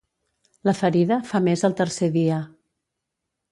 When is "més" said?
1.49-1.65